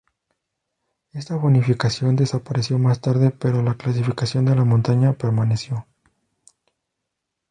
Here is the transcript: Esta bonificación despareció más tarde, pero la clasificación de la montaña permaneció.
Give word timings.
Esta 1.13 1.35
bonificación 1.35 2.15
despareció 2.15 2.79
más 2.79 3.01
tarde, 3.01 3.29
pero 3.29 3.61
la 3.61 3.75
clasificación 3.75 4.45
de 4.45 4.55
la 4.55 4.63
montaña 4.65 5.13
permaneció. 5.13 5.85